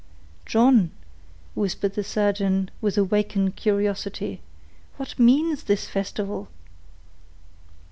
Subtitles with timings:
[0.47, 0.89] "John,"
[1.53, 4.41] whispered the surgeon, with awakened curiosity,
[4.97, 6.47] "what means this festival?"